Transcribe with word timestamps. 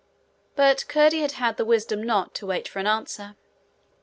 But 0.55 0.87
Curdie 0.87 1.19
had 1.21 1.33
had 1.33 1.57
the 1.57 1.63
wisdom 1.63 2.01
not 2.01 2.33
to 2.33 2.47
wait 2.47 2.67
for 2.67 2.79
an 2.79 2.87
answer. 2.87 3.35